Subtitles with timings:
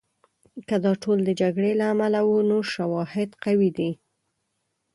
[0.67, 3.91] که دا ټول د جګړې له امله وو، نو شواهد قوي دي.